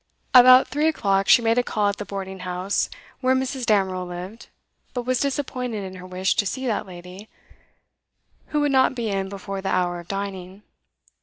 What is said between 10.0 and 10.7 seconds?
dining.